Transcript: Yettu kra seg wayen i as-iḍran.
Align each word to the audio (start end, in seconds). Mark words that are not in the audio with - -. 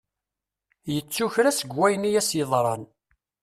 Yettu 0.93 1.25
kra 1.33 1.51
seg 1.59 1.71
wayen 1.77 2.07
i 2.09 2.11
as-iḍran. 2.19 2.83